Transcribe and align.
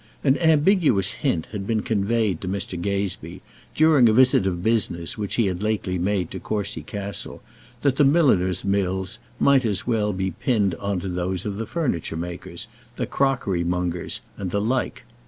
An 0.23 0.35
ambiguous 0.39 1.11
hint 1.11 1.45
had 1.51 1.67
been 1.67 1.83
conveyed 1.83 2.41
to 2.41 2.47
Mr. 2.47 2.75
Gazebee, 2.75 3.41
during 3.75 4.09
a 4.09 4.13
visit 4.13 4.47
of 4.47 4.63
business 4.63 5.15
which 5.15 5.35
he 5.35 5.45
had 5.45 5.61
lately 5.61 5.99
made 5.99 6.31
to 6.31 6.39
Courcy 6.39 6.81
Castle, 6.81 7.43
that 7.83 7.97
the 7.97 8.03
milliner's 8.03 8.63
bills 8.63 9.19
might 9.39 9.63
as 9.63 9.85
well 9.85 10.11
be 10.11 10.31
pinned 10.31 10.73
on 10.79 10.99
to 11.01 11.07
those 11.07 11.45
of 11.45 11.57
the 11.57 11.67
furniture 11.67 12.17
makers, 12.17 12.67
the 12.95 13.05
crockery 13.05 13.63
mongers, 13.63 14.21
and 14.39 14.49
the 14.49 14.59
like. 14.59 15.03